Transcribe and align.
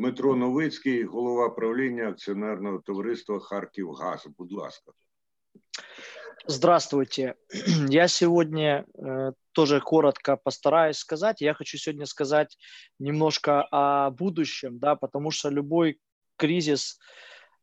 Дмитро 0.00 0.35
Новицький, 0.35 1.03
голова 1.03 1.49
правління 1.49 2.09
акціонерного 2.09 2.79
товариства 2.79 3.39
Харківгаз. 3.39 4.27
Будь 4.37 4.51
ласка. 4.51 4.91
Здравствуйте. 6.47 7.35
Я 7.89 8.07
сегодня 8.07 8.85
э, 8.95 9.31
тоже 9.51 9.79
коротко 9.79 10.37
постараюсь 10.37 10.97
сказать. 10.97 11.41
Я 11.41 11.53
хочу 11.53 11.77
сегодня 11.77 12.05
сказать 12.05 12.57
немножко 12.99 13.67
о 13.71 14.09
будущем, 14.09 14.79
да, 14.79 14.95
потому 14.95 15.29
что 15.31 15.49
любой 15.49 15.99
кризис 16.37 16.99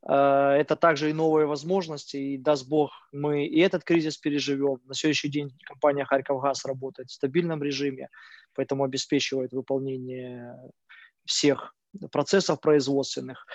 э, 0.09 0.13
это 0.13 0.77
также 0.77 1.11
и 1.11 1.13
новые 1.13 1.47
возможности, 1.47 2.17
и 2.17 2.39
даст 2.39 2.69
Бог, 2.69 2.93
мы 3.11 3.47
и 3.47 3.61
этот 3.61 3.83
кризис 3.83 4.17
переживем. 4.17 4.79
На 4.85 4.95
следующий 4.95 5.29
день 5.29 5.51
компания 5.65 6.05
Харьковгаз 6.05 6.65
работает 6.65 7.09
в 7.09 7.15
стабильном 7.15 7.63
режиме, 7.63 8.09
поэтому 8.55 8.85
обеспечивает 8.85 9.53
выполнение 9.53 10.55
всех 11.25 11.75
процессов 12.11 12.61
производственных. 12.61 13.47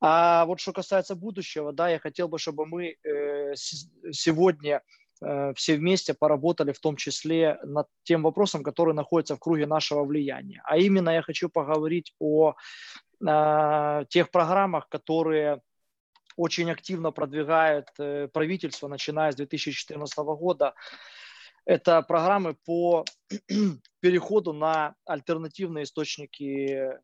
А 0.00 0.44
вот 0.46 0.60
что 0.60 0.72
касается 0.72 1.14
будущего, 1.14 1.72
да, 1.72 1.88
я 1.88 1.98
хотел 1.98 2.28
бы, 2.28 2.38
чтобы 2.38 2.66
мы 2.66 2.96
э, 3.04 3.54
сегодня 3.54 4.82
э, 5.20 5.52
все 5.54 5.76
вместе 5.76 6.14
поработали 6.14 6.72
в 6.72 6.80
том 6.80 6.96
числе 6.96 7.58
над 7.64 7.86
тем 8.04 8.22
вопросом, 8.22 8.62
который 8.62 8.94
находится 8.94 9.36
в 9.36 9.40
круге 9.40 9.66
нашего 9.66 10.04
влияния. 10.04 10.62
А 10.64 10.76
именно 10.76 11.10
я 11.10 11.22
хочу 11.22 11.48
поговорить 11.48 12.14
о 12.18 12.54
э, 13.20 14.04
тех 14.08 14.30
программах, 14.30 14.88
которые 14.88 15.60
очень 16.36 16.70
активно 16.70 17.10
продвигает 17.10 17.88
правительство, 18.32 18.88
начиная 18.88 19.32
с 19.32 19.36
2014 19.36 20.16
года. 20.18 20.74
Это 21.66 22.00
программы 22.02 22.56
по 22.64 23.04
переходу 24.00 24.54
на 24.54 24.94
альтернативные 25.04 25.84
источники 25.84 26.98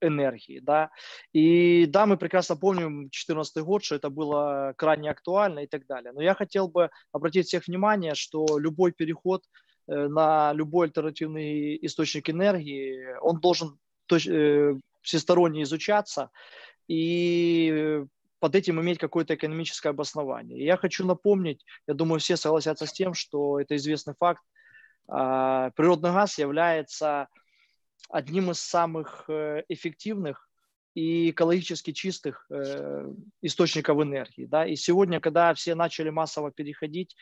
энергии, 0.00 0.60
да. 0.60 0.90
И 1.32 1.86
да, 1.86 2.06
мы 2.06 2.16
прекрасно 2.16 2.56
помним 2.56 3.02
2014 3.02 3.64
год, 3.64 3.84
что 3.84 3.94
это 3.94 4.10
было 4.10 4.74
крайне 4.76 5.10
актуально 5.10 5.60
и 5.60 5.66
так 5.66 5.86
далее. 5.86 6.12
Но 6.12 6.22
я 6.22 6.34
хотел 6.34 6.68
бы 6.68 6.90
обратить 7.12 7.46
всех 7.46 7.66
внимание, 7.66 8.14
что 8.14 8.58
любой 8.58 8.92
переход 8.92 9.44
э, 9.88 10.08
на 10.08 10.52
любой 10.52 10.88
альтернативный 10.88 11.78
источник 11.82 12.30
энергии, 12.30 13.18
он 13.20 13.40
должен 13.40 13.78
э, 14.10 14.74
всесторонне 15.02 15.62
изучаться 15.62 16.30
и 16.88 18.04
под 18.40 18.54
этим 18.54 18.80
иметь 18.80 18.98
какое-то 18.98 19.34
экономическое 19.34 19.90
обоснование. 19.90 20.58
И 20.58 20.64
я 20.64 20.76
хочу 20.76 21.06
напомнить, 21.06 21.64
я 21.86 21.94
думаю, 21.94 22.20
все 22.20 22.36
согласятся 22.36 22.86
с 22.86 22.92
тем, 22.92 23.14
что 23.14 23.60
это 23.60 23.76
известный 23.76 24.14
факт, 24.18 24.42
а, 25.06 25.70
природный 25.70 26.12
газ 26.12 26.38
является 26.38 27.28
одним 28.10 28.50
из 28.50 28.60
самых 28.60 29.24
э, 29.28 29.62
эффективных 29.68 30.48
и 30.94 31.30
экологически 31.30 31.92
чистых 31.92 32.46
э, 32.50 33.08
источников 33.42 34.02
энергии. 34.02 34.46
Да? 34.46 34.66
И 34.66 34.76
сегодня, 34.76 35.20
когда 35.20 35.54
все 35.54 35.74
начали 35.74 36.10
массово 36.10 36.50
переходить 36.50 37.16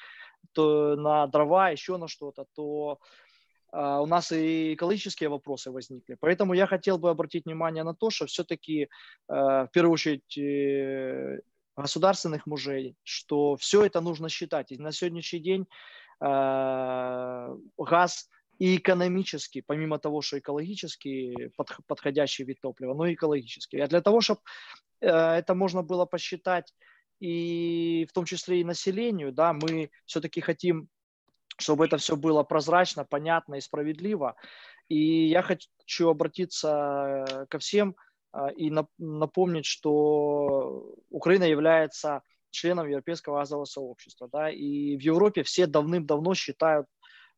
то 0.52 0.96
на 0.96 1.26
дрова, 1.26 1.70
еще 1.70 1.96
на 1.96 2.08
что-то, 2.08 2.46
то 2.54 2.98
Uh, 3.70 4.00
у 4.00 4.06
нас 4.06 4.32
и 4.32 4.72
экологические 4.72 5.28
вопросы 5.28 5.70
возникли. 5.70 6.16
Поэтому 6.18 6.54
я 6.54 6.66
хотел 6.66 6.96
бы 6.96 7.10
обратить 7.10 7.44
внимание 7.44 7.84
на 7.84 7.94
то, 7.94 8.08
что 8.08 8.24
все-таки, 8.24 8.88
uh, 9.30 9.66
в 9.66 9.70
первую 9.72 9.92
очередь, 9.92 10.38
uh, 10.38 11.38
государственных 11.76 12.46
мужей, 12.46 12.96
что 13.02 13.56
все 13.56 13.84
это 13.84 14.00
нужно 14.00 14.30
считать. 14.30 14.72
И 14.72 14.78
на 14.78 14.90
сегодняшний 14.90 15.40
день 15.40 15.66
газ 16.18 18.30
и 18.58 18.76
экономически, 18.76 19.60
помимо 19.60 19.98
того, 19.98 20.20
что 20.20 20.38
экологически 20.38 21.52
подходящий 21.86 22.44
вид 22.44 22.60
топлива, 22.60 22.94
но 22.94 23.06
и 23.06 23.14
экологически. 23.14 23.76
А 23.76 23.86
для 23.86 24.00
того, 24.00 24.20
чтобы 24.20 24.40
э, 25.00 25.08
это 25.08 25.54
можно 25.54 25.82
было 25.82 26.06
посчитать 26.06 26.74
и 27.20 28.06
в 28.08 28.12
том 28.12 28.24
числе 28.24 28.60
и 28.60 28.64
населению, 28.64 29.32
да, 29.32 29.52
мы 29.52 29.90
все-таки 30.06 30.40
хотим, 30.40 30.88
чтобы 31.56 31.86
это 31.86 31.96
все 31.98 32.16
было 32.16 32.42
прозрачно, 32.42 33.04
понятно 33.04 33.56
и 33.56 33.60
справедливо. 33.60 34.36
И 34.88 35.28
я 35.28 35.42
хочу 35.42 36.08
обратиться 36.08 37.46
ко 37.48 37.58
всем 37.60 37.94
э, 38.32 38.54
и 38.56 38.72
напомнить, 38.98 39.66
что 39.66 40.96
Украина 41.10 41.44
является 41.44 42.22
членом 42.50 42.88
Европейского 42.88 43.38
газового 43.38 43.66
сообщества. 43.66 44.28
Да, 44.32 44.50
и 44.50 44.96
в 44.96 45.00
Европе 45.00 45.44
все 45.44 45.66
давным-давно 45.66 46.34
считают 46.34 46.86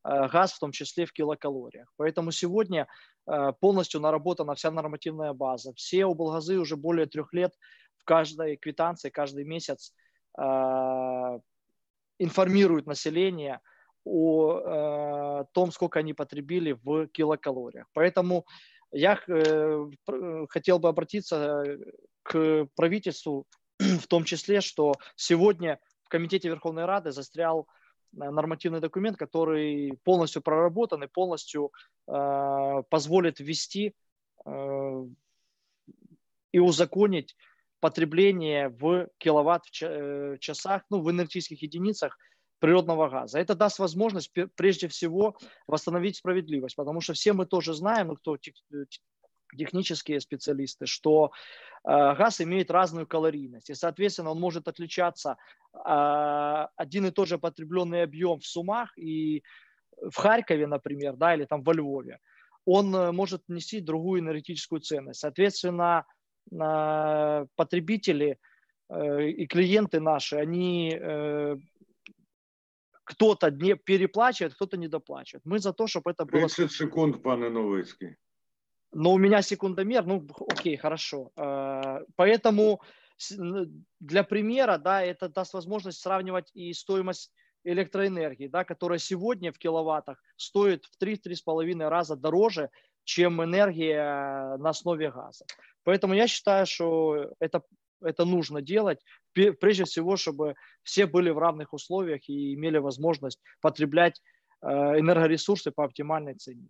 газ, 0.05 0.53
в 0.53 0.59
том 0.59 0.73
числе 0.73 1.05
в 1.05 1.13
килокалориях. 1.13 1.93
Поэтому 1.97 2.31
сегодня 2.31 2.87
э, 3.27 3.53
полностью 3.61 4.01
наработана 4.01 4.55
вся 4.55 4.71
нормативная 4.71 5.33
база. 5.33 5.73
Все 5.75 6.07
облгазы 6.07 6.59
уже 6.59 6.77
более 6.77 7.07
трех 7.07 7.33
лет 7.33 7.53
в 7.99 8.05
каждой 8.05 8.57
квитанции, 8.57 9.11
каждый 9.11 9.45
месяц 9.45 9.93
э, 10.39 10.43
информируют 12.19 12.87
население 12.87 13.61
о 14.05 15.45
том, 15.53 15.71
сколько 15.73 15.99
они 15.99 16.15
потребили 16.15 16.73
в 16.73 17.09
килокалориях. 17.09 17.87
Поэтому 17.93 18.47
я 18.93 19.17
хотел 20.49 20.79
бы 20.79 20.89
обратиться 20.89 21.63
к 22.23 22.67
правительству 22.75 23.47
в 23.79 24.07
том 24.07 24.25
числе, 24.25 24.63
что 24.63 24.95
сегодня 25.17 25.79
в 26.03 26.09
Комитете 26.09 26.49
Верховной 26.49 26.87
Рады 26.87 27.13
застрял 27.13 27.69
Э, 27.69 27.80
нормативный 28.13 28.81
документ, 28.81 29.17
который 29.17 29.99
полностью 30.05 30.43
проработан 30.43 31.03
и 31.03 31.09
полностью 31.09 31.73
э, 32.07 32.83
позволит 32.89 33.41
ввести 33.41 33.95
э, 34.45 35.07
и 36.53 36.59
узаконить 36.59 37.37
потребление 37.81 38.69
в 38.69 39.09
киловатт-часах, 39.19 40.83
э, 40.83 40.85
ну, 40.91 41.01
в 41.01 41.11
энергетических 41.11 41.63
единицах 41.63 42.19
природного 42.59 43.09
газа. 43.09 43.39
Это 43.39 43.55
даст 43.55 43.79
возможность 43.79 44.33
прежде 44.55 44.87
всего 44.89 45.37
восстановить 45.67 46.17
справедливость, 46.17 46.77
потому 46.77 47.01
что 47.01 47.15
все 47.15 47.33
мы 47.33 47.47
тоже 47.47 47.75
знаем, 47.75 48.09
ну, 48.09 48.17
кто 48.17 48.37
технические 49.57 50.21
специалисты, 50.21 50.87
что 50.87 51.33
э, 51.85 51.89
газ 51.89 52.41
имеет 52.41 52.71
разную 52.71 53.07
калорийность, 53.07 53.71
и, 53.71 53.75
соответственно, 53.75 54.31
он 54.31 54.41
может 54.41 54.69
отличаться 54.69 55.37
э, 55.75 56.67
один 56.77 57.07
и 57.07 57.11
тот 57.11 57.29
же 57.29 57.39
потребленный 57.39 58.03
объем 58.03 58.41
в 58.41 58.47
сумах 58.47 58.97
и 58.99 59.43
в 60.11 60.17
Харькове, 60.17 60.67
например, 60.67 61.17
да, 61.17 61.35
или 61.35 61.45
там 61.45 61.63
во 61.63 61.73
Львове, 61.75 62.19
он 62.65 62.95
э, 62.95 63.13
может 63.13 63.43
нести 63.49 63.81
другую 63.81 64.21
энергетическую 64.21 64.81
ценность. 64.81 65.21
Соответственно, 65.21 66.05
потребители 67.55 68.39
и 68.91 69.47
клиенты 69.47 70.01
наши, 70.01 70.37
они 70.37 70.99
кто-то 73.05 73.51
не 73.51 73.77
переплачивает, 73.77 74.55
кто-то 74.55 74.77
недоплачивает. 74.77 75.45
Мы 75.45 75.61
за 75.61 75.73
то, 75.73 75.87
чтобы 75.87 76.11
это 76.11 76.25
было... 76.25 76.49
30 76.49 76.73
секунд, 76.73 77.23
пане 77.23 77.51
Новицкий 77.51 78.17
но 78.93 79.13
у 79.13 79.19
меня 79.19 79.43
секундомер, 79.43 80.05
ну, 80.05 80.27
окей, 80.49 80.77
хорошо. 80.77 81.31
Э, 81.37 82.05
поэтому 82.17 82.81
для 84.01 84.25
примера, 84.25 84.79
да, 84.79 85.03
это 85.03 85.29
даст 85.29 85.53
возможность 85.53 86.01
сравнивать 86.01 86.51
и 86.55 86.73
стоимость 86.73 87.31
электроэнергии, 87.65 88.49
да, 88.49 88.65
которая 88.65 88.99
сегодня 88.99 89.53
в 89.53 89.59
киловаттах 89.59 90.23
стоит 90.37 90.87
в 90.87 91.03
3-3,5 91.03 91.89
раза 91.89 92.17
дороже, 92.17 92.71
чем 93.05 93.43
энергия 93.43 94.57
на 94.57 94.71
основе 94.71 95.11
газа. 95.11 95.45
Поэтому 95.85 96.15
я 96.15 96.27
считаю, 96.27 96.67
что 96.67 97.33
это, 97.39 97.63
это 98.01 98.25
нужно 98.25 98.63
делать, 98.63 99.01
прежде 99.33 99.85
всего, 99.85 100.17
чтобы 100.17 100.55
все 100.83 101.07
были 101.07 101.31
в 101.31 101.39
равных 101.39 101.73
условиях 101.73 102.29
и 102.29 102.55
имели 102.55 102.79
возможность 102.79 103.41
потреблять 103.61 104.21
э, 104.63 104.67
энергоресурсы 104.69 105.71
по 105.71 105.85
оптимальной 105.85 106.35
цене. 106.35 106.69